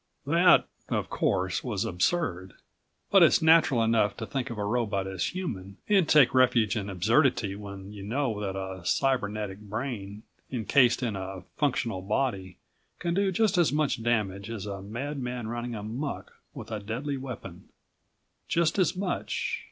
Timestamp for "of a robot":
4.49-5.05